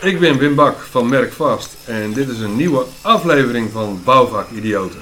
[0.00, 4.50] Ik ben Wim Bak van Merk Vast en dit is een nieuwe aflevering van Bouwvak
[4.50, 5.00] Idioten.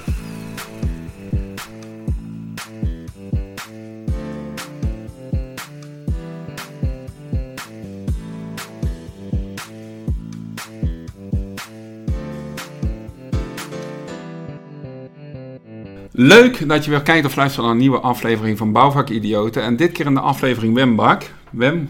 [16.11, 19.63] Leuk dat je weer kijkt of luistert naar een nieuwe aflevering van Bouwvak Idioten.
[19.63, 21.23] En dit keer in de aflevering Wim Bak.
[21.51, 21.89] Wim,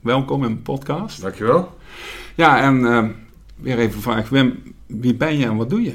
[0.00, 1.22] welkom in de podcast.
[1.22, 1.82] Dankjewel.
[2.34, 3.08] Ja, en eh,
[3.56, 4.28] weer even vraag.
[4.28, 5.94] Wim, wie ben je en wat doe je?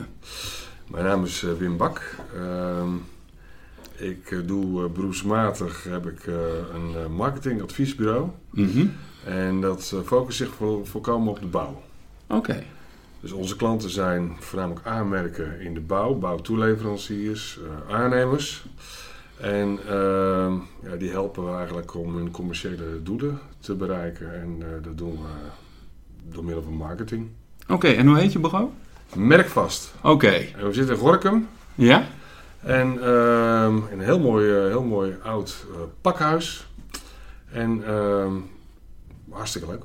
[0.87, 2.15] Mijn naam is eh, Wim Bak.
[2.35, 2.89] Ehm,
[3.97, 6.25] ik eh, doe eh, beroepsmatig heb ik
[6.73, 8.29] een marketingadviesbureau.
[8.49, 8.85] Mhm.
[9.25, 11.81] En dat focust zich vol- volkomen op de bouw.
[12.27, 12.63] Oké.
[13.21, 17.59] Dus onze klanten zijn voornamelijk aanmerken in de bouw, bouwtoeleveranciers,
[17.89, 18.65] aannemers.
[19.37, 20.53] En ehm,
[20.83, 24.41] ja, die helpen we eigenlijk om hun commerciële doelen te bereiken.
[24.41, 25.27] En dat doen we
[26.31, 27.27] door middel van marketing.
[27.67, 28.69] Oké, en hoe heet je bureau?
[29.15, 29.93] Merkvast.
[30.01, 30.45] Oké.
[30.61, 31.47] We zitten in Gorkum.
[31.75, 32.07] Ja?
[32.63, 36.67] En ehm, in een heel mooi, eh, heel mooi oud eh, pakhuis.
[37.51, 38.33] En ehm,
[39.29, 39.83] hartstikke leuk.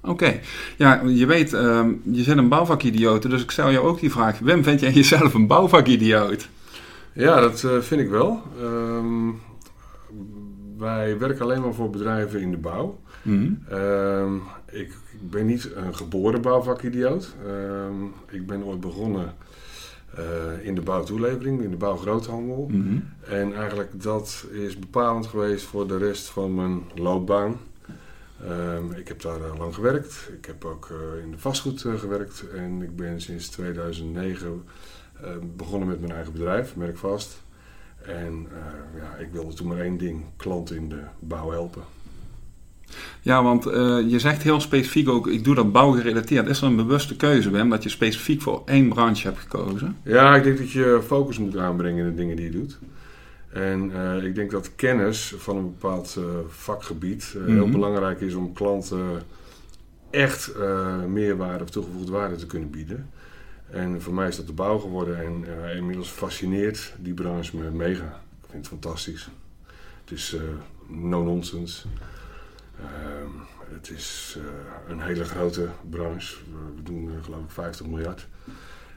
[0.00, 0.40] Oké.
[0.76, 4.38] Ja, je weet, ehm, je zit een bouwvakidioot, dus ik stel jou ook die vraag.
[4.38, 6.48] Wim, vind jij jezelf een bouwvakidioot?
[7.12, 8.42] Ja, dat eh, vind ik wel.
[8.60, 9.28] Ehm,
[10.78, 13.00] wij werken alleen maar voor bedrijven in de bouw.
[13.22, 13.52] Mhm.
[13.68, 14.34] Ehm,
[14.66, 17.34] ik, ik ben niet een geboren bouwvakidioot.
[17.46, 19.34] Ehm, ik ben ooit begonnen
[20.16, 22.68] eh, in de bouwtoelevering, in de bouwgroothandel.
[22.70, 22.98] Mhm.
[23.28, 27.56] En eigenlijk dat is bepalend geweest voor de rest van mijn loopbaan.
[28.44, 30.30] Ehm, ik heb daar eh, lang gewerkt.
[30.38, 32.44] Ik heb ook eh, in de vastgoed gewerkt.
[32.54, 34.64] En ik ben sinds 2009
[35.22, 37.44] eh, begonnen met mijn eigen bedrijf, Merkvast.
[38.06, 41.82] En eh, ja, ik wilde toen maar één ding, klanten in de bouw helpen.
[43.20, 46.48] Ja, want eh, je zegt heel specifiek ook, ik doe dat bouwgerelateerd.
[46.48, 49.96] Is er een bewuste keuze, Wim, dat je specifiek voor één branche hebt gekozen?
[50.02, 52.78] Ja, ik denk dat je focus moet aanbrengen in de dingen die je doet.
[53.52, 57.70] En eh, ik denk dat kennis van een bepaald vakgebied heel Mhm.
[57.70, 59.22] belangrijk is om klanten
[60.10, 60.52] echt
[61.08, 63.10] meerwaarde of toegevoegde waarde te kunnen bieden.
[63.70, 67.70] En voor mij is dat de bouw geworden en eh, inmiddels fascineert die branche me
[67.70, 68.22] mega.
[68.42, 69.28] Ik vind het fantastisch.
[70.00, 70.42] Het is eh,
[70.86, 71.86] no-nonsense.
[72.80, 73.30] Ehm,
[73.74, 74.44] het is eh,
[74.92, 76.36] een hele grote branche.
[76.76, 78.26] We, doen geloof ik 50 miljard.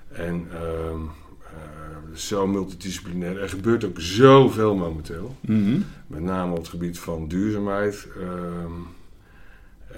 [0.08, 1.02] En ehm,
[1.44, 3.42] eh, zo multidisciplinair.
[3.42, 5.36] Er gebeurt ook zoveel momenteel.
[5.42, 5.80] Mhm.
[6.08, 8.08] Met name op het gebied van duurzaamheid.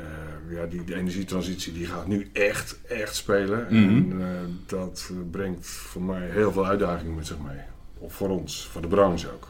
[0.01, 3.67] Eh, ja, die, die energietransitie die gaat nu echt, echt spelen.
[3.69, 3.83] Mhm.
[3.83, 4.27] En eh,
[4.65, 7.59] dat eh, brengt voor mij heel veel uitdagingen met zich mee.
[7.97, 9.47] Of voor ons, voor de branche ook.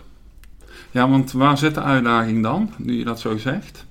[0.92, 3.86] Ja, want waar zit de uitdaging dan, nu je dat zo zegt?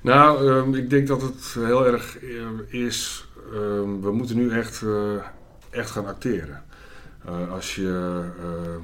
[0.00, 2.18] Nou, ehm, ik denk dat het heel erg
[2.66, 3.28] is.
[3.52, 4.84] ehm, we moeten nu echt,
[5.70, 6.62] echt gaan acteren.
[7.50, 8.22] Als je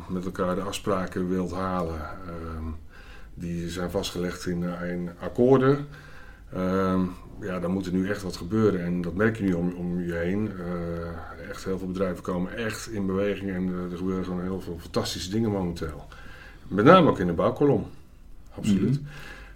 [0.09, 2.65] met elkaar de afspraken wilt halen, ehm,
[3.35, 5.87] die zijn vastgelegd in, in akkoorden.
[6.53, 7.01] Ehm,
[7.41, 8.85] ja, dan moet er nu echt wat gebeuren.
[8.85, 10.51] En dat merk je nu om, om je heen.
[10.59, 13.51] Eh, echt heel veel bedrijven komen echt in beweging.
[13.51, 16.07] En eh, er gebeuren gewoon heel veel fantastische dingen momenteel.
[16.69, 17.87] Met name ook in de bouwkolom.
[18.55, 19.01] Absoluut.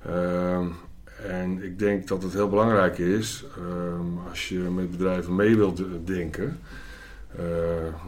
[0.06, 0.66] Ehm,
[1.28, 5.82] en ik denk dat het heel belangrijk is, ehm, als je met bedrijven mee wilt
[6.04, 6.58] denken.
[7.36, 7.44] eh,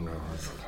[0.04, 0.16] nou,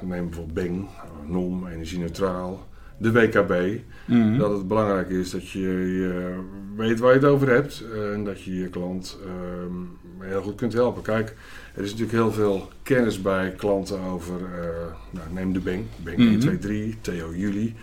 [0.03, 0.89] neem bijvoorbeeld Beng,
[1.27, 2.67] NOM, energie-neutraal,
[2.99, 3.81] de WKB.
[4.05, 4.39] Mhm.
[4.39, 6.39] Dat het belangrijk is dat je, je
[6.77, 10.55] weet waar je het over hebt eh, en dat je je klant ehm, heel goed
[10.55, 11.03] kunt helpen.
[11.03, 11.35] Kijk,
[11.75, 14.69] er is natuurlijk heel veel kennis bij klanten over, eh,
[15.11, 16.29] nou, neem de Beng, Beng Mhm.
[16.29, 17.75] 1, 2, 3, Theo Juli.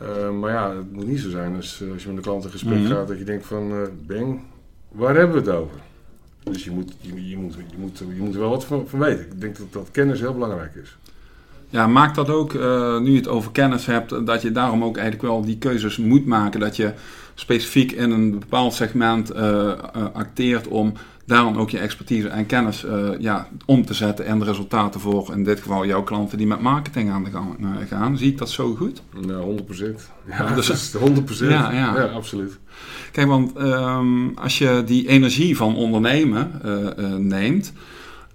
[0.00, 2.50] Eh, maar ja, het moet niet zo zijn als, als je met een klant in
[2.50, 2.86] gesprek Mhm.
[2.92, 4.40] gaat dat je denkt van, Beng,
[4.88, 5.76] waar hebben we het over?
[6.42, 8.98] Dus je moet, je, je moet, je, moet, je moet er wel wat van, van
[8.98, 9.24] weten.
[9.24, 10.96] Ik denk dat, dat kennis heel belangrijk is.
[11.70, 14.96] Ja, maakt dat ook, eh, nu je het over kennis hebt, dat je daarom ook
[14.96, 16.60] eigenlijk wel die keuzes moet maken.
[16.60, 16.92] Dat je
[17.34, 19.78] specifiek in een bepaald segment eh, eh,
[20.12, 20.92] acteert om
[21.24, 22.86] daarom ook je expertise en kennis
[23.18, 26.60] ja, om te zetten en de resultaten voor, in dit geval jouw klanten die met
[26.60, 27.56] marketing aan de gang
[27.88, 28.18] gaan.
[28.18, 29.02] Zie ik dat zo goed?
[29.26, 30.10] Nou, 100%.
[30.28, 31.50] Ja, Ja, dus- dat is 100%.
[31.50, 32.04] Ja, ja.
[32.04, 32.58] absoluut.
[33.12, 36.60] Kijk, want ehm, als je die energie van ondernemen
[37.28, 37.72] neemt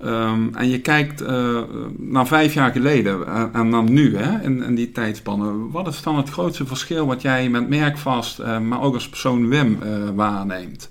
[0.01, 1.61] ehm, en je kijkt eh,
[1.97, 6.17] naar vijf jaar geleden en, en dan nu, hè, in, die tijdspannen, wat is dan
[6.17, 10.89] het grootste verschil wat jij met Merkvast, eh, maar ook als persoon Wim eh, waarneemt?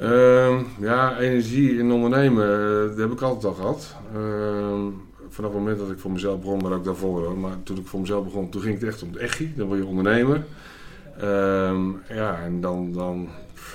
[0.00, 3.94] Ehm, ja, energie in ondernemen, eh, dat heb ik altijd al gehad.
[4.14, 4.82] Ehm,
[5.28, 7.38] vanaf het moment dat ik voor mezelf begon, maar ook daarvoor.
[7.38, 9.52] Maar toen ik voor mezelf begon, toen ging het echt om het echi.
[9.56, 10.44] Dan word je ondernemer.
[12.08, 13.28] Ja, en dan, dan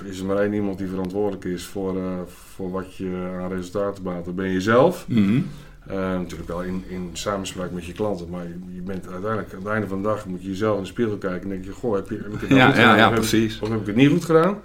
[0.06, 4.02] is er maar één iemand die verantwoordelijk is voor, uh, voor wat je aan resultaten
[4.02, 4.24] behaalt.
[4.24, 5.04] Dat ben je zelf.
[5.08, 5.40] Mhm.
[5.90, 9.58] Uh, natuurlijk wel in, in samenspraak met je klanten, maar je, je bent uiteindelijk aan
[9.58, 11.72] het einde van de dag moet je jezelf in de spiegel kijken en denk je,
[11.72, 13.60] goh, heb, je, heb ik het nou Ja, goed ja, gedaan ja, heb ik- precies.
[13.60, 14.58] of heb ik het niet goed gedaan?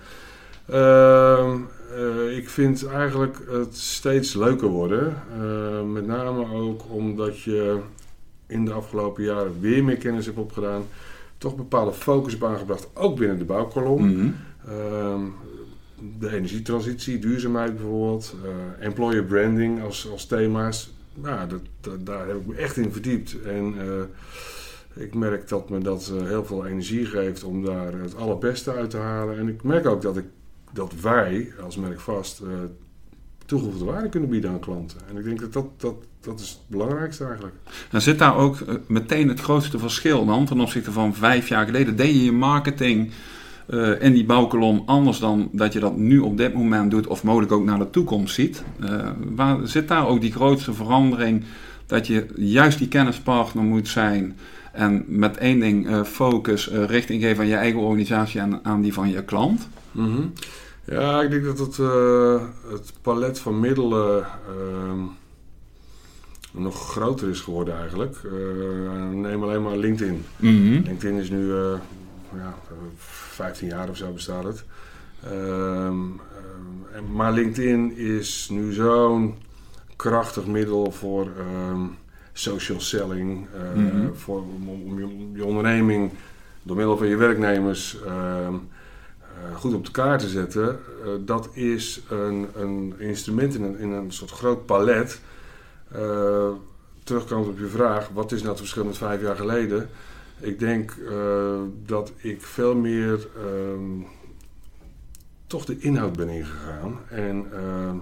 [0.65, 1.57] Ehm,
[1.95, 5.15] eh, ik vind eigenlijk het steeds leuker worden.
[5.41, 7.79] Eh, met name ook omdat je
[8.47, 10.81] in de afgelopen jaren weer meer kennis hebt opgedaan.
[11.37, 14.09] Toch bepaalde focus hebt aangebracht, ook binnen de bouwkolom.
[14.11, 14.27] Mhm.
[14.67, 15.21] Ehm,
[16.19, 20.93] de energietransitie, duurzaamheid bijvoorbeeld, eh, employer branding als, als thema's.
[21.13, 21.49] Nou,
[21.81, 23.41] dat, daar heb ik me echt in verdiept.
[23.41, 28.15] En eh, ik merk dat me dat eh, heel veel energie geeft om daar het
[28.15, 29.37] allerbeste uit te halen.
[29.37, 30.25] En ik merk ook dat, ik,
[30.73, 32.41] dat wij als merk vast
[33.45, 34.97] toegevoegde waarde kunnen bieden aan klanten.
[35.09, 37.55] En ik denk dat dat, dat, dat is het belangrijkste eigenlijk.
[37.91, 41.95] En zit daar ook meteen het grootste verschil dan ten opzichte van vijf jaar geleden?
[41.95, 43.11] Deed je je marketing
[43.67, 47.23] eh, in die bouwkolom anders dan dat je dat nu op dit moment doet of
[47.23, 48.63] mogelijk ook naar de toekomst ziet?
[48.79, 51.43] Eh, waar zit daar ook die grootste verandering
[51.85, 54.37] dat je juist die kennispartner moet zijn
[54.73, 58.93] en met één ding eh, focus, richting geven aan je eigen organisatie en aan die
[58.93, 59.67] van je klant?
[59.91, 60.21] Mhm.
[60.85, 61.77] Ja, ik denk dat het,
[62.71, 64.99] het palet van middelen ehm,
[66.51, 68.17] nog groter is geworden eigenlijk.
[69.13, 70.25] Neem alleen maar LinkedIn.
[70.39, 71.53] LinkedIn is nu
[72.35, 72.55] ja,
[73.37, 74.63] 15 jaar of zo bestaat het.
[75.23, 75.33] Ehm,
[76.95, 79.35] ehm, maar LinkedIn is nu zo'n
[79.95, 81.81] krachtig middel voor ehm,
[82.33, 83.47] social selling.
[83.53, 84.13] eh, Mhm.
[84.13, 86.11] voor, om, om je, om je onderneming
[86.63, 88.47] door middel van je werknemers eh,
[89.55, 90.69] goed op de kaart te zetten.
[91.03, 95.19] Eh, dat is een, een instrument in een, in een soort groot palet.
[97.03, 99.89] Terugkomend op je vraag, wat is nou het verschil met vijf jaar geleden?
[100.39, 104.01] Ik denk eh, dat ik veel meer ehm,
[105.47, 106.99] toch de inhoud ben ingegaan.
[107.09, 107.95] En ehm,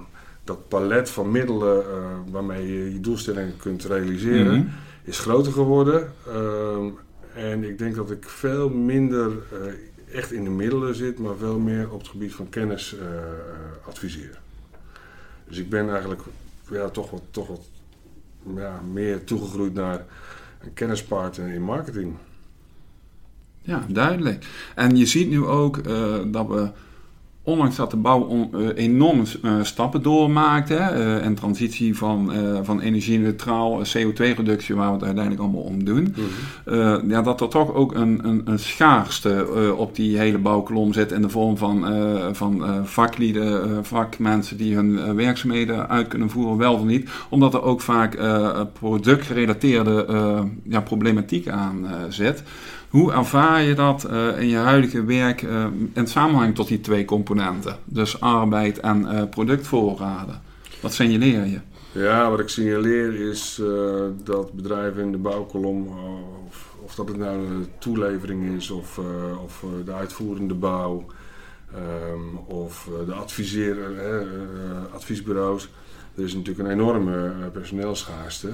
[0.43, 4.67] dat palet van middelen eh, waarmee je je doelstellingen kunt realiseren, Mhm.
[5.03, 6.13] is groter geworden.
[6.27, 6.89] Ehm,
[7.33, 11.59] en ik denk dat ik veel minder eh, echt in de middelen zit, maar veel
[11.59, 12.95] meer op het gebied van kennis
[13.87, 14.39] adviseer.
[15.47, 16.21] Dus ik ben eigenlijk
[16.69, 17.67] ja, toch wat, toch wat
[18.55, 20.05] ja, meer toegegroeid naar
[20.73, 22.15] kennispartner in marketing.
[23.61, 24.45] Ja, duidelijk.
[24.75, 26.71] En je ziet nu ook eh, dat we,
[27.45, 32.31] ondanks dat de bouw eh, enorme eh, stappen doormaakt, hè, eh, en transitie van,
[32.63, 36.15] van energie-neutraal, eh, CO2-reductie, waar we het uiteindelijk allemaal om doen,
[36.65, 39.47] eh, ja, dat er toch ook een, een, een schaarste
[39.77, 41.85] op die hele bouwkolom zit in de vorm van,
[42.35, 47.09] van vaklieden, vakmensen die hun werkzaamheden uit kunnen voeren, wel of niet.
[47.29, 48.17] Omdat er ook vaak
[48.73, 50.05] productgerelateerde
[50.63, 52.43] ja, problematiek aan zit.
[52.95, 57.05] Hoe ervaar je dat eh, in je huidige werk eh, in samenhang tot die twee
[57.05, 57.77] componenten?
[57.85, 60.41] Dus arbeid en eh, productvoorraden.
[60.81, 61.59] Wat signaleer je?
[61.91, 63.61] Ja, wat ik signaleer is
[64.23, 65.87] dat bedrijven in de bouwkolom,
[66.47, 68.99] of, of dat het nou een toelevering is of,
[69.43, 71.05] of de uitvoerende bouw,
[71.73, 75.69] ehm, of de adviseer, eh, adviesbureaus,
[76.15, 78.51] er is natuurlijk een enorme eh, personeelschaarste.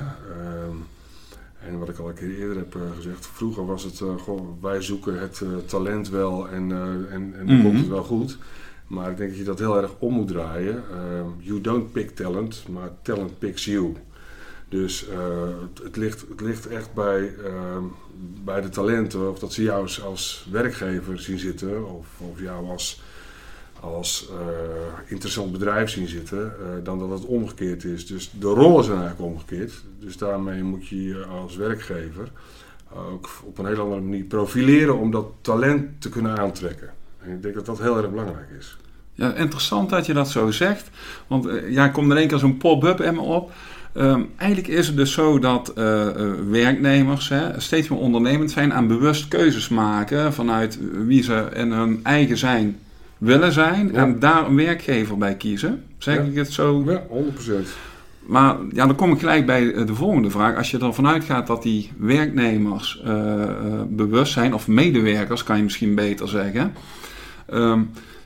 [1.68, 4.62] En wat ik al een keer eerder heb eh, gezegd, vroeger was het, eh, goh,
[4.62, 6.72] wij zoeken het eh, talent wel en,
[7.12, 7.64] en, en dan Mhm.
[7.66, 8.38] komt het wel goed.
[8.88, 10.84] Maar ik denk dat je dat heel erg om moet draaien.
[10.92, 13.94] Ehm, you don't pick talent, maar talent picks you.
[14.70, 15.06] Dus
[15.62, 17.84] het, het, ligt, het ligt echt bij, ehm,
[18.44, 22.70] bij de talenten, of dat ze jou als, als werkgever zien zitten, of, of jou
[22.70, 23.02] als,
[23.82, 28.08] als eh, interessant bedrijf zien zitten, eh, dan dat het omgekeerd is.
[28.08, 29.74] Dus de rollen zijn eigenlijk omgekeerd.
[30.00, 32.32] Dus daarmee moet je je als werkgever
[33.10, 36.90] ook op een hele andere manier profileren om dat talent te kunnen aantrekken.
[37.20, 38.78] En ik denk dat dat heel erg belangrijk is.
[39.14, 40.90] Ja, interessant dat je dat zo zegt.
[41.28, 43.52] Want eh, ja, komt in één keer zo'n pop-up in me op.
[43.94, 45.74] Ehm, eigenlijk is het dus zo dat
[46.50, 52.00] werknemers hè, steeds meer ondernemend zijn en bewust keuzes maken vanuit wie ze in hun
[52.04, 52.80] eigen zijn
[53.22, 53.94] willen zijn Ja.
[53.94, 55.84] en daar een werkgever bij kiezen.
[55.98, 56.22] Zeg Ja.
[56.22, 56.84] ik het zo?
[56.86, 57.68] Ja, 100%.
[58.26, 60.56] Maar ja, dan kom ik gelijk bij eh, de volgende vraag.
[60.58, 63.50] Als je ervan uitgaat dat die werknemers eh, eh,
[63.90, 66.74] bewust zijn, of medewerkers kan je misschien beter zeggen.
[67.50, 67.80] ehm,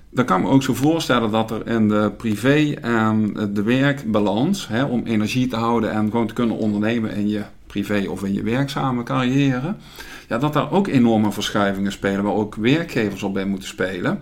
[0.09, 4.67] dan kan ik me ook zo voorstellen dat er in de privé en de werkbalans,
[4.67, 8.33] hè, om energie te houden en gewoon te kunnen ondernemen in je privé of in
[8.33, 9.75] je werkzame carrière,
[10.27, 14.19] ja, dat daar ook enorme verschuivingen spelen, waar ook werkgevers op bij moeten spelen.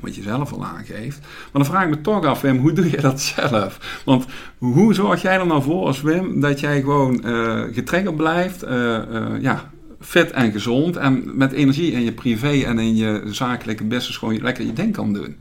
[0.00, 1.18] Wat je zelf al aangeeft.
[1.20, 4.02] Maar dan vraag ik me toch af, Wim, hoe doe je dat zelf?
[4.04, 4.26] Want
[4.58, 8.96] hoe zorg jij er nou voor als Wim dat jij gewoon eh getriggerd blijft, eh,
[8.96, 13.84] eh, ja, fit en gezond en met energie in je privé en in je zakelijke
[13.84, 15.36] business gewoon lekker je ding kan doen.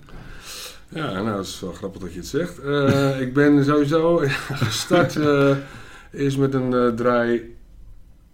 [0.90, 2.60] Ja, nou, dat is wel grappig dat je het zegt.
[2.66, 4.22] Uh, ik ben sowieso
[4.66, 5.56] gestart uh,
[6.12, 7.56] is met een uh, draai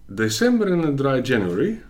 [0.05, 1.81] december en een draai January.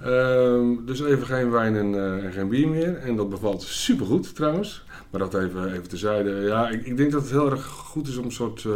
[0.00, 2.96] Ehm, dus even geen wijn en, en, geen bier meer.
[2.96, 4.84] En dat bevalt supergoed trouwens.
[5.10, 6.30] Maar dat even, even tezijde.
[6.30, 8.66] Ja, ik, ik denk dat het heel erg goed is om een soort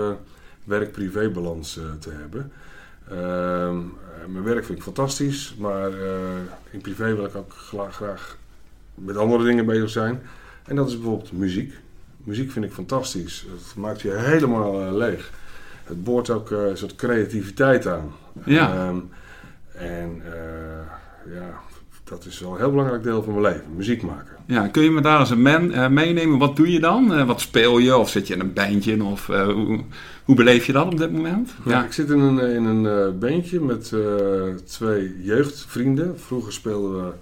[0.64, 2.52] werk-privé-balans te hebben.
[3.08, 3.78] Ehm,
[4.32, 5.90] mijn werk vind ik fantastisch, maar
[6.70, 7.52] in privé wil ik ook
[7.90, 8.36] graag
[8.94, 10.20] met andere dingen bezig zijn.
[10.64, 11.74] En dat is bijvoorbeeld muziek.
[12.24, 13.46] Muziek vind ik fantastisch.
[13.50, 15.30] Het maakt je helemaal uh, leeg.
[15.84, 18.12] Het boort ook uh, een soort creativiteit aan.
[18.44, 18.74] Ja.
[18.74, 18.98] Ehm,
[19.74, 20.32] en uh,
[21.34, 21.60] ja,
[22.04, 23.76] dat is wel een heel belangrijk deel van mijn leven.
[23.76, 24.36] Muziek maken.
[24.46, 26.38] Ja, kun je me daar eens een man meenemen?
[26.38, 27.26] Wat doe je dan?
[27.26, 27.96] wat speel je?
[27.96, 29.04] Of zit je in een bandje?
[29.04, 29.80] Of hoe,
[30.24, 31.54] hoe beleef je dat op dit moment?
[31.64, 31.84] Ja, ja.
[31.84, 33.94] ik zit in een, in een bandje met
[34.66, 36.20] twee jeugdvrienden.
[36.20, 37.12] Vroeger speelden we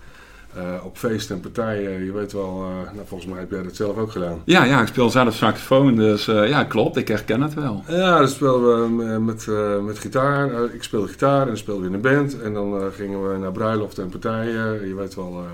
[0.56, 3.76] uh, op feesten en partijen, je weet wel, uh, nou, volgens mij heb jij dat
[3.76, 4.42] zelf ook gedaan.
[4.44, 7.82] Ja, ja ik speel zelf saxofoon, dus uh, ja, klopt, ik herken het wel.
[7.88, 9.46] Ja, dan speelden we met,
[9.84, 10.50] met gitaar.
[10.74, 12.40] ik speelde gitaar en dan speelden we in een band.
[12.40, 14.88] En dan gingen we naar bruiloften en partijen.
[14.88, 15.44] Je weet wel,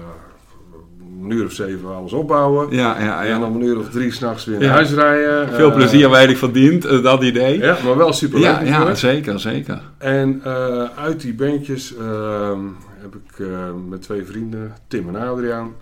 [1.22, 2.70] een uur of zeven alles opbouwen.
[2.70, 3.34] Ja, ja, ja.
[3.34, 5.48] En dan een uur of drie s'nachts weer naar huis rijden.
[5.48, 7.58] Veel plezier weinig verdiend, dat idee.
[7.58, 8.48] Ja, maar wel super leuk.
[8.48, 9.80] Ja, ja, zeker, zeker.
[9.98, 10.42] En
[10.96, 12.58] uit die bandjes ehm,
[13.04, 15.74] heb ik uh, met twee vrienden, Tim en Adriaan,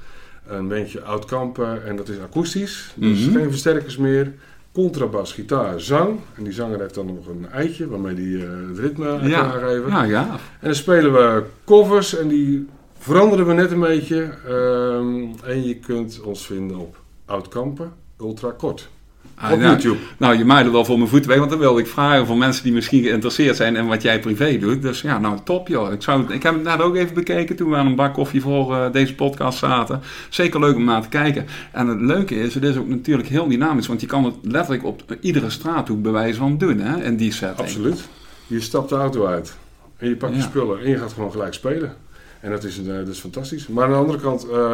[0.47, 1.87] een bandje oud kampen.
[1.87, 3.37] En dat is akoestisch, dus mm -hmm.
[3.37, 4.33] geen versterkers meer.
[4.73, 6.19] Contrabas, gitaar, zang.
[6.37, 9.51] En die zanger heeft dan nog een eitje waarmee hij uh, het ritme ja.
[9.51, 9.89] kan.
[9.89, 10.31] Ja, ja.
[10.31, 14.31] En dan spelen we covers en die veranderen we net een beetje.
[14.49, 18.89] Um, en je kunt ons vinden op Oud Kampen, Ultra Kort.
[19.35, 19.97] Ah, op nou, YouTube.
[20.17, 22.37] Nou, je maait het wel voor mijn voeten weg, want dan wilde ik vragen voor
[22.37, 24.83] mensen die misschien geïnteresseerd zijn in wat jij privé doet.
[24.83, 25.93] Dus ja, nou top joh.
[25.93, 28.41] Ik, zou, ik heb het net ook even bekeken toen we aan een bak koffie
[28.41, 30.01] voor uh, deze podcast zaten.
[30.29, 31.47] Zeker leuk om naar te kijken.
[31.73, 34.85] En het leuke is, het is ook natuurlijk heel dynamisch, want je kan het letterlijk
[34.85, 37.69] op iedere straathoek bewijzen van doen hè, in die setting.
[37.69, 38.09] Absoluut.
[38.47, 39.57] Je stapt de auto uit
[39.97, 41.97] en je pakt je spullen en je gaat gewoon gelijk spelen.
[42.41, 43.67] En dat is, uh, dat is fantastisch.
[43.67, 44.47] Maar aan de andere kant...
[44.51, 44.73] Uh,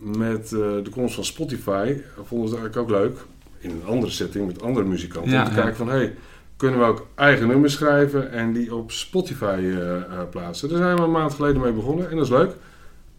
[0.00, 3.18] met uh, de komst van Spotify vonden we het eigenlijk ook leuk,
[3.58, 6.14] in een andere setting met andere muzikanten, Ja, om te kijken van hey,
[6.56, 10.68] kunnen we ook eigen nummers schrijven en die op Spotify uh, uh, plaatsen.
[10.68, 12.52] Daar zijn we een maand geleden mee begonnen en dat is leuk.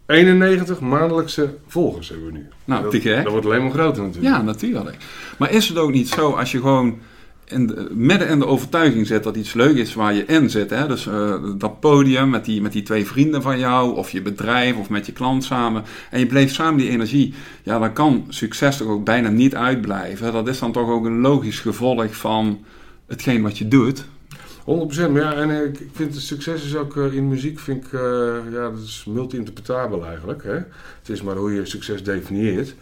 [0.06, 2.48] 91 maandelijkse volgers hebben we nu.
[2.64, 3.22] Nou, dat, gek.
[3.22, 4.34] dat wordt alleen maar groter natuurlijk.
[4.34, 4.96] Ja, natuurlijk.
[5.38, 6.98] Maar is het ook niet zo als je gewoon
[7.44, 10.70] in de, midden in de overtuiging zit dat iets leuk is waar je in zit.
[10.70, 10.88] Hè?
[10.88, 14.76] Dus uh, dat podium met die, met die twee vrienden van jou, of je bedrijf,
[14.76, 15.82] of met je klant samen.
[16.10, 17.34] En je bleef samen die energie.
[17.62, 20.32] Ja, dan kan succes toch ook bijna niet uitblijven.
[20.32, 22.64] Dat is dan toch ook een logisch gevolg van
[23.06, 24.04] hetgeen wat je doet.
[24.62, 24.64] 100%,
[25.10, 27.92] maar ja, en ik, ik vind het succes is ook uh, in muziek, vind ik,
[27.92, 28.00] uh,
[28.52, 30.42] ja, dat is multi-interpretabel eigenlijk.
[30.42, 30.54] Hè?
[30.98, 32.74] Het is maar hoe je succes definieert.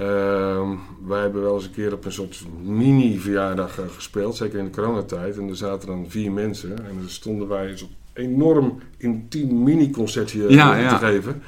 [0.00, 0.70] Uh,
[1.06, 4.70] wij hebben wel eens een keer op een soort mini-verjaardag uh, gespeeld, zeker in de
[4.70, 5.38] coronatijd.
[5.38, 10.74] En er zaten dan vier mensen en dan stonden wij zo'n enorm intiem mini-concertje Ja,
[10.74, 10.96] te ja.
[10.96, 11.42] geven.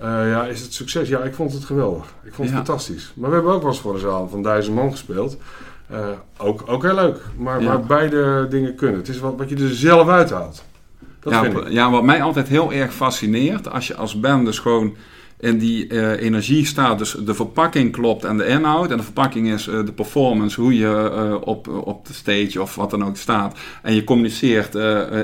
[0.00, 1.08] Ja, is het succes?
[1.08, 2.04] Ja, ik vond het geweldig.
[2.24, 2.64] Ik vond het Ja.
[2.64, 3.12] fantastisch.
[3.16, 5.36] Maar we hebben ook wel eens voor een zaal van duizend man gespeeld.
[5.90, 5.98] Uh,
[6.36, 7.18] ook, ook heel leuk.
[7.36, 7.68] Maar, Ja.
[7.68, 8.96] maar beide dingen kunnen.
[8.98, 10.64] Het is wat, wat je er zelf uithaalt.
[11.20, 11.68] Dat ja, vind ik.
[11.68, 14.96] ja, wat mij altijd heel erg fascineert, als je als band dus gewoon
[15.42, 18.90] in die eh, energie staat, dus de verpakking klopt en de inhoud.
[18.90, 22.74] En de verpakking is eh, de performance, hoe je eh, op, op de stage of
[22.74, 23.58] wat dan ook staat.
[23.82, 24.74] En je communiceert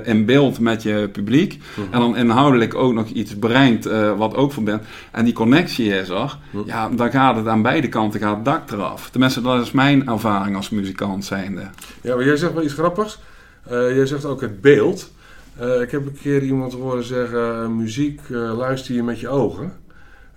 [0.04, 1.58] in beeld met je publiek.
[1.58, 1.94] Mhm.
[1.94, 3.84] En dan inhoudelijk ook nog iets brengt
[4.16, 4.84] wat ook verbindt.
[5.12, 6.38] En die connectie is er.
[6.50, 6.66] Mhm.
[6.66, 9.10] Ja, dan gaat het aan beide kanten gaat het dak eraf.
[9.10, 11.70] Tenminste, dat is mijn ervaring als muzikant zijnde.
[12.02, 13.18] Ja, maar jij zegt wel iets grappigs.
[13.70, 15.12] Jij zegt ook het beeld.
[15.82, 19.86] Ik heb een keer iemand horen zeggen: muziek luister je met je ogen.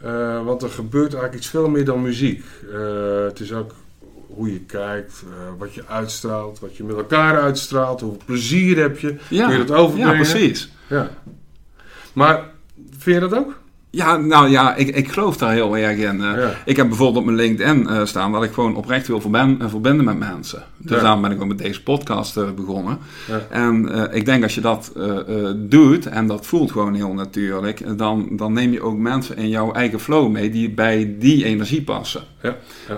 [0.06, 2.44] Uh, want er gebeurt eigenlijk iets veel meer dan muziek.
[2.74, 3.76] Uh, het is ook
[4.28, 9.00] hoe je kijkt, uh, wat je uitstraalt, wat je met elkaar uitstraalt, hoeveel plezier heb
[9.00, 9.16] je.
[9.30, 10.26] Ja, Kun je dat overbrengen?
[10.26, 10.72] ja precies.
[10.88, 11.10] Ja.
[12.14, 12.50] Maar
[12.98, 13.61] vind je dat ook?
[13.94, 16.16] Ja, nou ja, ik, ik geloof daar heel erg in.
[16.16, 16.54] Uh, Ja.
[16.66, 20.06] Ik heb bijvoorbeeld op mijn LinkedIn uh, staan dat ik gewoon oprecht wil uh, verbinden
[20.06, 20.64] met mensen.
[20.78, 21.02] Dus Ja.
[21.02, 22.98] daarom ben ik ook met deze podcast uh, begonnen.
[23.28, 23.42] Ja.
[23.50, 24.92] En ik denk als je dat
[25.56, 29.72] doet, en dat voelt gewoon heel natuurlijk, dan, dan neem je ook mensen in jouw
[29.74, 32.22] eigen flow mee die bij die energie passen.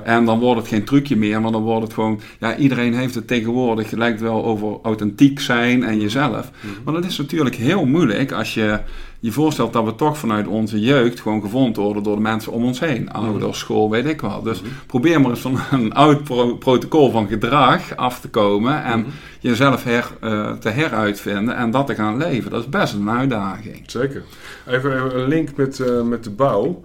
[0.03, 3.15] En dan wordt het geen trucje meer, maar dan wordt het gewoon, ja, iedereen heeft
[3.15, 6.51] het tegenwoordig, het lijkt wel over authentiek zijn en jezelf.
[6.61, 6.73] Mhm.
[6.83, 8.79] Maar dat is natuurlijk heel moeilijk als je
[9.23, 12.63] je voorstelt dat we toch vanuit onze jeugd gewoon gevonden worden door de mensen om
[12.63, 13.11] ons heen.
[13.11, 14.43] Ouders, school, weet ik wat.
[14.43, 19.05] Dus probeer maar eens van een oud pro- protocol van gedrag af te komen en
[19.39, 22.51] jezelf her, eh, te heruitvinden en dat te gaan leven.
[22.51, 23.83] Dat is best een uitdaging.
[23.85, 24.23] Zeker.
[24.67, 26.83] Even even een link met, eh, met de bouw.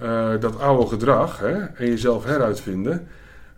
[0.00, 3.08] Eh, dat oude gedrag hè, en jezelf heruitvinden.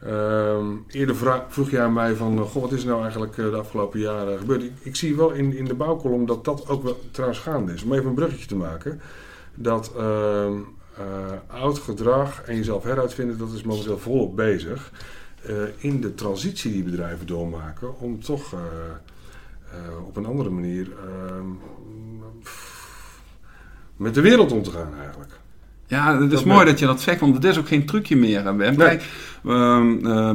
[0.07, 3.39] Ehm, eerder vra- vroeg je aan mij van, eh, goh, wat is er nou eigenlijk
[3.39, 4.63] eh, de afgelopen jaren gebeurd?
[4.63, 7.83] Ik, ik zie wel in, in de bouwkolom dat dat ook wel trouwens gaande is.
[7.83, 9.01] Om even een bruggetje te maken.
[9.55, 10.53] Dat ehm,
[10.97, 14.91] eh, oud gedrag en jezelf heruitvinden, dat is momenteel volop bezig.
[15.77, 18.55] in de transitie die bedrijven doormaken om toch...
[20.07, 21.47] op een andere manier ehm,
[23.97, 25.33] met de wereld om te gaan eigenlijk.
[25.87, 28.45] Ja, het is mooi dat je dat zegt, want het is ook geen trucje meer.
[28.45, 28.77] hè, Wim.
[28.77, 29.03] Kijk,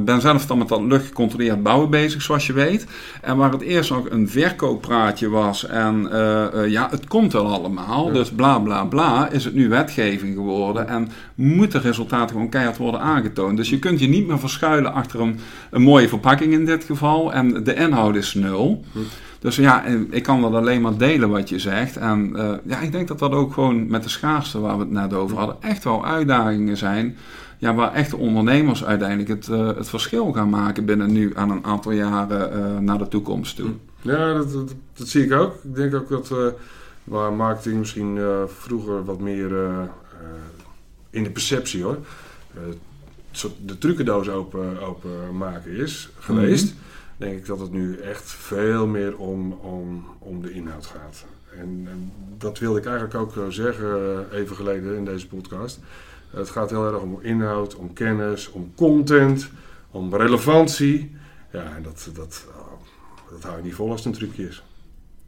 [0.05, 2.87] ben zelf dan met dat luchtgecontroleerd bouwen bezig, zoals je weet.
[3.21, 7.47] En waar het eerst nog een verkooppraatje was en eh, eh, ja, het komt wel
[7.47, 8.13] allemaal, Ja.
[8.13, 10.87] dus bla bla bla, is het nu wetgeving geworden.
[10.87, 13.57] En moeten resultaten gewoon keihard worden aangetoond.
[13.57, 15.39] Dus je kunt je niet meer verschuilen achter een,
[15.71, 17.33] een mooie verpakking in dit geval.
[17.33, 18.83] En de inhoud is nul.
[18.91, 18.99] Hm.
[19.39, 21.97] Dus ja, ik kan dat alleen maar delen wat je zegt.
[21.97, 24.91] En eh, ja, ik denk dat dat ook gewoon met de schaarste waar we het
[24.91, 27.17] net over hadden, echt wel uitdagingen zijn.
[27.57, 31.65] Ja, waar echte ondernemers uiteindelijk het, eh, het verschil gaan maken binnen nu aan een
[31.65, 33.71] aantal jaren eh, naar de toekomst toe.
[34.01, 35.53] Ja, dat, dat, dat zie ik ook.
[35.63, 36.47] Ik denk ook dat eh,
[37.03, 39.51] waar marketing misschien vroeger wat meer
[41.09, 41.97] in de perceptie hoor,
[43.65, 46.73] de trucendoos open, open maken is geweest,
[47.17, 51.25] denk ik dat het nu echt veel meer om, om, om de inhoud gaat.
[51.51, 55.79] En, en dat wilde ik eigenlijk ook zeggen even geleden in deze podcast.
[56.29, 59.49] Het gaat heel erg om inhoud, om kennis, om content,
[59.91, 61.15] om relevantie.
[61.51, 64.63] Ja, en dat, dat, oh, dat hou je niet vol als het een trucje is.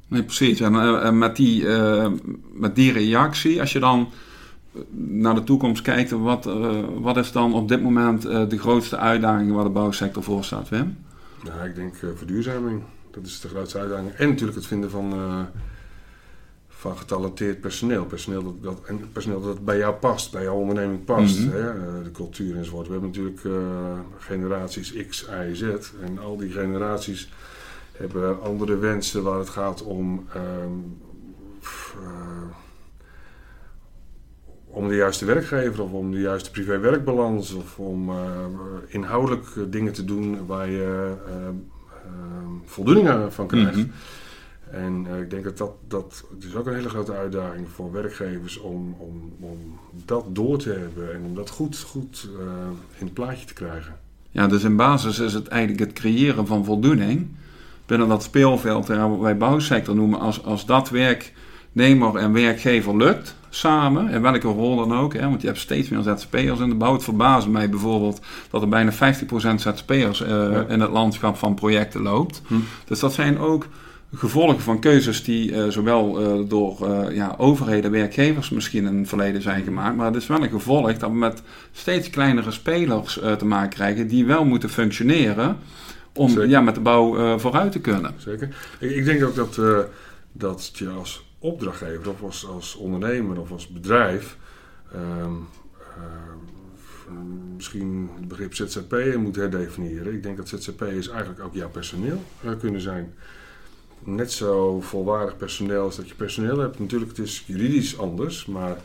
[0.08, 0.60] Nee, precies.
[0.60, 2.12] En eh, met, die, eh,
[2.54, 4.10] met die reactie, als je dan
[4.74, 8.58] eh, naar de toekomst kijkt, wat, eh, wat is dan op dit moment eh, de
[8.58, 10.98] grootste uitdaging waar de bouwsector voor staat, Wim?
[11.44, 12.82] Ja, ik denk eh, verduurzaming.
[13.12, 14.12] Dat is de grootste uitdaging.
[14.12, 15.40] En natuurlijk het vinden van, eh,
[16.78, 18.06] van getalenteerd personeel.
[18.06, 21.40] Personeel dat, dat, en personeel dat bij jou past, bij jouw onderneming past.
[21.40, 21.50] Mhm.
[21.50, 21.70] hè?
[21.70, 22.88] eh, de cultuur enzovoort.
[22.88, 25.64] We hebben natuurlijk eh, generaties X, Y, Z.
[26.02, 27.32] En al die generaties
[27.92, 30.26] hebben andere wensen waar het gaat om...
[30.34, 30.72] ehm,
[32.02, 32.56] eh,
[34.70, 38.12] om de juiste werkgever of om de juiste privé-werkbalans of om
[38.88, 41.54] inhoudelijk dingen te doen waar je eh, eh,
[42.66, 43.76] voldoening van krijgt.
[43.76, 43.88] Mhm.
[44.72, 47.92] En eh, ik denk dat dat, dat het is ook een hele grote uitdaging voor
[47.92, 52.46] werkgevers om, om, om dat door te hebben en om dat goed, goed eh,
[52.98, 53.96] in het plaatje te krijgen.
[54.32, 57.28] Ja, dus in basis is het eigenlijk het creëren van voldoening
[57.86, 64.10] binnen dat speelveld, wat wij bouwsector noemen, als, als dat werknemer en werkgever lukt samen,
[64.10, 66.94] in welke rol dan ook, hè, want je hebt steeds meer ZZP'ers in de bouw.
[66.94, 68.96] Het verbaast mij bijvoorbeeld dat er bijna 50%
[69.62, 70.66] ZZP'ers Ja.
[70.68, 72.42] in het landschap van projecten loopt.
[72.48, 72.56] Hm.
[72.86, 73.68] Dus dat zijn ook
[74.18, 79.08] gevolgen van keuzes die eh, zowel eh, door eh, ja, overheden, werkgevers misschien in het
[79.08, 79.96] verleden zijn gemaakt.
[79.96, 84.08] Maar het is wel een gevolg dat we met steeds kleinere spelers te maken krijgen
[84.08, 85.58] die wel moeten functioneren
[86.14, 86.48] om Zeker.
[86.48, 88.14] ja, met de bouw vooruit te kunnen.
[88.18, 88.56] Zeker.
[88.80, 89.60] Ik, ik denk ook dat,
[90.32, 94.38] dat je als opdrachtgever of als, als ondernemer of als bedrijf
[94.94, 95.34] ehm,
[95.96, 100.14] ehm, misschien het begrip ZZP'er moet herdefiniëren.
[100.14, 102.24] Ik denk dat ZZP'ers eigenlijk ook jouw personeel
[102.60, 103.14] kunnen zijn.
[104.04, 106.80] Net zo volwaardig personeel als dat je personeel hebt.
[106.80, 108.78] Natuurlijk, het is juridisch anders, maar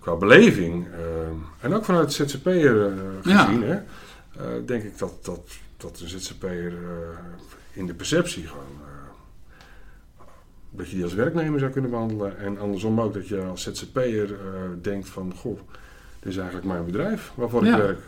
[0.00, 3.44] qua beleving ehm, en ook vanuit ZZP'er eh, Ja.
[3.44, 3.82] gezien, hè, eh,
[4.66, 5.40] denk ik dat, dat,
[5.76, 7.18] dat een ZZP'er eh,
[7.72, 8.64] in de perceptie gewoon.
[8.80, 8.92] eh,
[10.70, 12.38] dat je die als werknemer zou kunnen behandelen.
[12.38, 14.38] En andersom ook dat je als ZZP'er eh
[14.82, 15.32] denkt van...
[15.36, 15.58] Goh,
[16.20, 17.76] dit is eigenlijk mijn bedrijf waarvoor Ja.
[17.76, 17.98] ik werk.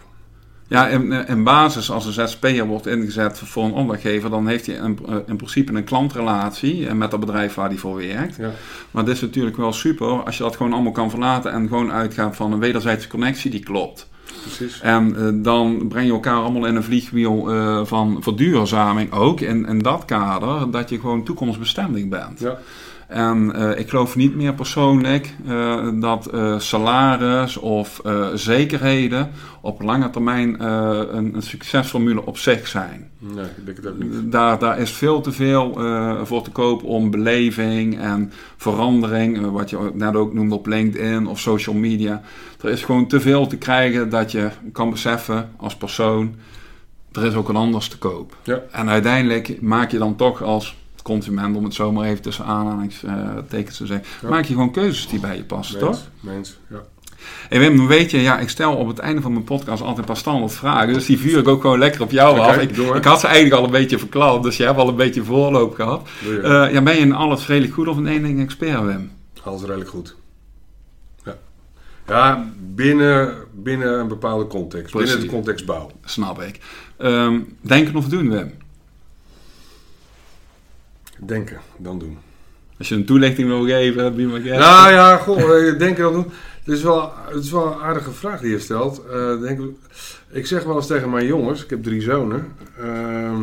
[0.69, 4.75] Ja, in, in basis, als een ZZP'er wordt ingezet voor een opdrachtgever, dan heeft hij
[4.75, 8.37] in, eh, in principe een klantrelatie eh, met dat bedrijf waar hij voor werkt.
[8.37, 8.51] Ja.
[8.91, 11.93] Maar het is natuurlijk wel super als je dat gewoon allemaal kan verlaten en gewoon
[11.93, 14.09] uitgaat van een wederzijdse connectie die klopt.
[14.43, 14.81] Precies.
[14.81, 19.67] En eh, dan breng je elkaar allemaal in een vliegwiel eh, van verduurzaming ook in,
[19.67, 22.41] in dat kader, dat je gewoon toekomstbestendig bent.
[22.41, 22.59] Ja.
[23.07, 28.01] En eh, ik geloof niet meer persoonlijk eh, dat eh, salaris of
[28.35, 33.11] zekerheden op lange termijn een, een succesformule op zich zijn.
[33.19, 34.33] Nee, ik denk het ook niet.
[34.33, 35.79] Daar, daar is veel te veel
[36.25, 41.41] voor te koop om beleving en verandering, wat je net ook noemde op LinkedIn of
[41.41, 42.23] social media.
[42.63, 46.35] Er is gewoon te veel te krijgen dat je kan beseffen als persoon,
[47.13, 48.37] er is ook een anders te koop.
[48.43, 48.63] Ja.
[48.71, 53.77] En uiteindelijk maak je dan toch als consument, om het zo maar even tussen aanhalingstekens
[53.77, 54.29] te zeggen, Ja.
[54.29, 56.01] maak je gewoon keuzes die bij je passen, toch?
[56.21, 56.83] Mens, ja.
[57.49, 60.05] Hey Wim, weet je, ja, ik stel op het einde van mijn podcast altijd een
[60.05, 60.93] paar standaard vragen.
[60.93, 62.57] Dus die vuur ik ook gewoon lekker op jou af.
[62.57, 65.75] Ik, had ze eigenlijk al een beetje verklapt, dus jij hebt al een beetje voorloop
[65.75, 66.09] gehad.
[66.43, 69.11] Eh, ja, ben je in alles redelijk goed of in één ding expert, Wim?
[69.43, 70.17] Alles redelijk goed.
[71.25, 71.37] Ja,
[72.07, 74.95] ja binnen, binnen een bepaalde context.
[74.95, 75.91] Binnen de context bouw.
[76.05, 76.61] Snap ik.
[76.97, 78.53] Ehm, denken of doen, Wim?
[81.19, 82.19] Denken, dan doen.
[82.79, 84.59] Als je een toelichting wil geven, be my guest.
[84.59, 86.31] Nou ja, goh, eh, denken dan doen.
[86.65, 89.03] Het is, wel, het is wel een aardige vraag die je stelt.
[89.13, 89.61] Eh, denk,
[90.31, 93.43] ik zeg wel eens tegen mijn jongens, ik heb drie zonen, ehm,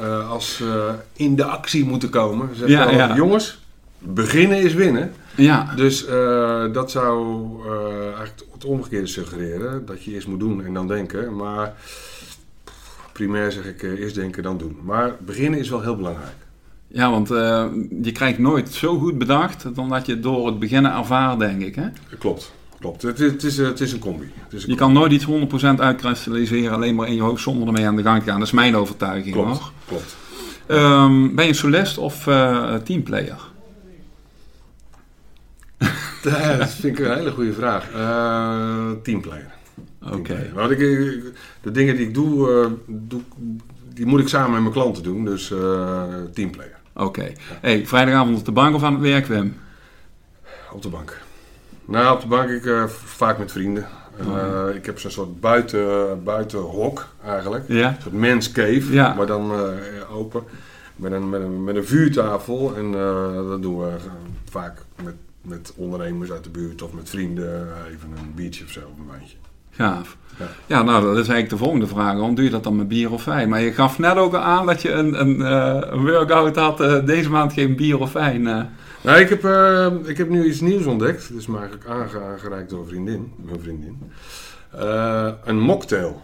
[0.00, 3.14] eh, als ze in de actie moeten komen, zeg ik Ja, wel, ja.
[3.16, 3.60] jongens,
[3.98, 5.12] beginnen is winnen.
[5.36, 10.64] Ja, Dus eh, dat zou eh, eigenlijk het omgekeerde suggereren, dat je eerst moet doen
[10.64, 11.36] en dan denken.
[11.36, 11.74] Maar
[13.12, 14.78] primair zeg ik eerst denken, dan doen.
[14.82, 16.34] Maar beginnen is wel heel belangrijk.
[16.92, 17.64] Ja want eh,
[18.02, 21.62] je krijgt nooit zo goed bedacht dan dat je het door het beginnen ervaart, denk
[21.62, 21.74] ik.
[21.74, 21.86] Hè?
[22.18, 23.02] Klopt, klopt.
[23.02, 24.30] Het, is- het, is, het is een combi.
[24.44, 25.30] Het is een Je kan nooit iets 100%
[25.78, 28.38] uitkristalliseren alleen maar in je hoofd zonder ermee aan de gang te gaan.
[28.38, 29.70] Dat is mijn overtuiging Klopt, hoor.
[29.88, 30.16] klopt.
[30.66, 33.36] Ehm, ben je solist of eh, teamplayer?
[36.22, 37.90] Dat vind ik een hele goede vraag.
[37.92, 39.50] Eh, teamplayer.
[40.12, 40.50] Oké.
[40.54, 43.20] Want ik, ik- de dingen die ik doe, eh, doe,
[43.94, 45.24] die moet ik samen met mijn klanten doen.
[45.24, 46.02] Dus eh,
[46.32, 46.80] teamplayer.
[46.94, 47.32] Oké.
[47.60, 49.56] Hey, vrijdagavond op de bank of aan het werk, Wim?
[50.72, 51.20] Op de bank.
[51.84, 53.86] Nou, op de bank ik eh, vaak met vrienden.
[54.18, 54.68] En, Oh.
[54.68, 57.64] eh, ik heb zo'n soort buiten, buitenhok eigenlijk.
[57.68, 57.88] Ja.
[57.88, 59.14] Een soort men's cave, Ja.
[59.14, 60.42] maar dan eh, open.
[60.96, 62.76] Met een, met, een, met een vuurtafel.
[62.76, 62.92] En
[63.48, 63.96] dat doen we
[64.50, 67.68] vaak met, met ondernemers uit de buurt of met vrienden.
[67.90, 69.36] even een biertje of zo, een wijntje.
[69.72, 70.16] Gaaf.
[70.38, 70.46] Ja.
[70.66, 72.12] Ja, nou, dat is eigenlijk de volgende vraag.
[72.12, 73.48] Waarom doe je dat dan met bier of wijn?
[73.48, 76.80] Maar je gaf net ook al aan dat je een, een, eh, workout had.
[76.80, 78.46] eh, deze maand geen bier of wijn.
[78.46, 78.62] eh.
[79.02, 79.44] Nou, ik heb,
[80.08, 81.28] ik heb nu iets nieuws ontdekt.
[81.28, 83.32] Dat is me eigenlijk aange- aangereikt door een vriendin.
[83.36, 83.98] Mijn vriendin.
[85.44, 86.20] Een mocktail.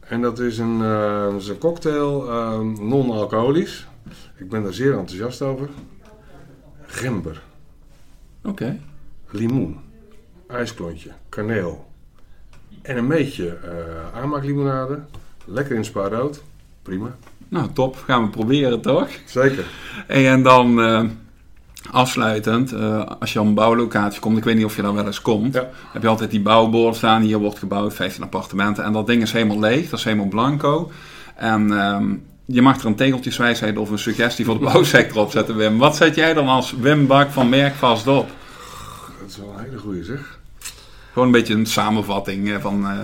[0.00, 0.78] En dat is een,
[1.32, 3.86] dat is een cocktail, eh, non-alcoholisch.
[4.36, 5.68] Ik ben daar zeer enthousiast over.
[6.86, 7.42] Gember,
[8.44, 8.78] Oké.
[9.30, 9.76] limoen,
[10.48, 11.90] ijsklontje, kaneel
[12.82, 14.98] en een beetje eh aanmaaklimonade.
[15.44, 16.42] Lekker in spaarrood.
[16.82, 17.16] Prima.
[17.48, 17.96] Nou, top.
[17.96, 19.08] Gaan we proberen, toch?
[19.24, 19.64] Zeker.
[20.06, 21.04] En dan eh,
[21.90, 25.06] afsluitend, eh, als je op een bouwlocatie komt, ik weet niet of je daar wel
[25.06, 25.70] eens komt, Ja.
[25.92, 27.22] heb je altijd die bouwborden staan.
[27.22, 28.84] Hier wordt gebouwd, 15 appartementen.
[28.84, 30.90] En dat ding is helemaal leeg, dat is helemaal blanco.
[31.36, 32.14] En ehm,
[32.44, 35.78] je mag er een tegeltjeswijsheid of een suggestie voor de bouwsector op zetten, Wim.
[35.78, 38.28] Wat zet jij dan als Wim Bak van Merkvast op?
[39.20, 40.40] Dat is wel een hele goede zeg.
[41.12, 42.98] Gewoon een beetje een samenvatting van eh,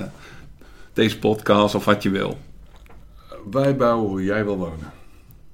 [0.92, 2.38] deze podcast of wat je wil.
[3.50, 4.92] Wij bouwen hoe jij wil wonen.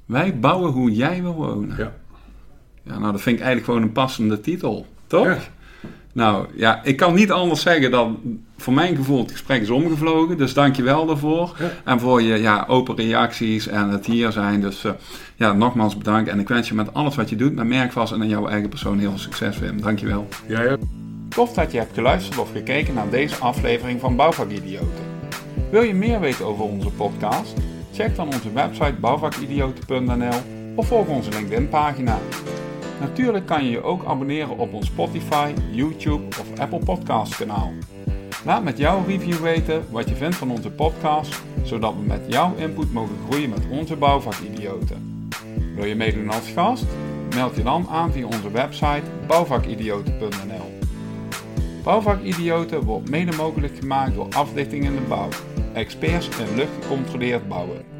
[0.06, 1.76] Wij bouwen hoe jij wil wonen.
[1.76, 1.92] Ja.
[2.82, 5.26] Ja, nou, dat vind ik eigenlijk gewoon een passende titel, toch?
[5.26, 5.38] Ja.
[6.12, 8.18] Nou, ja, ik kan niet anders zeggen dan
[8.56, 10.36] voor mijn gevoel het gesprek is omgevlogen.
[10.36, 11.56] Dus dank je wel daarvoor.
[11.58, 11.70] Ja.
[11.84, 14.60] En voor je ja, open reacties en het hier zijn.
[14.60, 14.92] Dus eh,
[15.36, 16.30] ja, nogmaals bedankt.
[16.30, 18.68] En ik wens je met alles wat je doet, met Merkvast en in jouw eigen
[18.68, 19.80] persoon heel veel succes, Wim.
[19.80, 20.28] Dank je wel.
[20.46, 20.84] Jij hebt
[21.34, 25.04] Tof dat je hebt geluisterd of gekeken naar deze aflevering van Bouwvakidioten.
[25.70, 27.54] Wil je meer weten over onze podcast?
[27.92, 30.38] Check dan onze website bouwvakidioten.nl
[30.74, 32.18] of volg onze LinkedIn pagina.
[33.00, 37.72] Natuurlijk kan je je ook abonneren op ons Spotify, YouTube of Apple Podcast kanaal.
[38.44, 42.54] Laat met jouw review weten wat je vindt van onze podcast, zodat we met jouw
[42.56, 45.30] input mogen groeien met onze bouwvakidioten.
[45.74, 46.84] Wil je meedoen als gast?
[47.34, 50.83] Meld je dan aan via onze website bouwvakidioten.nl.
[51.84, 55.28] Bouwvakidioten wordt mede mogelijk gemaakt door Aflichting in de Bouw,
[55.72, 57.93] experts in luchtgecontroleerd bouwen.